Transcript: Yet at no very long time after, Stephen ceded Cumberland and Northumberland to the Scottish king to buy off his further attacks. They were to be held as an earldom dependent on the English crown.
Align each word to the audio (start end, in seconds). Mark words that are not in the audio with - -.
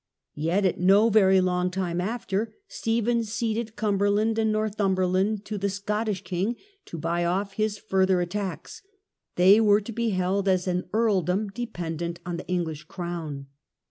Yet 0.33 0.65
at 0.65 0.79
no 0.79 1.09
very 1.09 1.39
long 1.41 1.69
time 1.69 2.01
after, 2.01 2.55
Stephen 2.67 3.23
ceded 3.23 3.75
Cumberland 3.75 4.39
and 4.39 4.51
Northumberland 4.51 5.45
to 5.45 5.59
the 5.59 5.69
Scottish 5.69 6.23
king 6.23 6.55
to 6.85 6.97
buy 6.97 7.23
off 7.23 7.53
his 7.53 7.77
further 7.77 8.19
attacks. 8.19 8.81
They 9.35 9.61
were 9.61 9.81
to 9.81 9.91
be 9.91 10.09
held 10.09 10.47
as 10.47 10.67
an 10.67 10.89
earldom 10.91 11.49
dependent 11.49 12.19
on 12.25 12.37
the 12.37 12.47
English 12.47 12.85
crown. 12.85 13.45